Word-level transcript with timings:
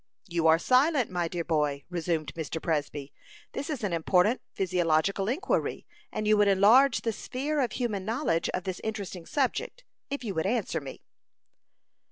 "You 0.27 0.47
are 0.47 0.57
silent, 0.57 1.11
my 1.11 1.27
dear 1.27 1.43
boy," 1.43 1.83
resumed 1.91 2.33
Mr. 2.33 2.59
Presby. 2.59 3.13
"This 3.51 3.69
is 3.69 3.83
an 3.83 3.93
important 3.93 4.41
physiological 4.51 5.29
inquiry, 5.29 5.85
and 6.11 6.27
you 6.27 6.35
would 6.37 6.47
enlarge 6.47 7.01
the 7.01 7.11
sphere 7.13 7.59
of 7.61 7.73
human 7.73 8.03
knowledge 8.03 8.49
of 8.49 8.63
this 8.63 8.81
interesting 8.83 9.27
subject, 9.27 9.83
if 10.09 10.23
you 10.23 10.33
would 10.33 10.47
answer 10.47 10.81
me." 10.81 11.03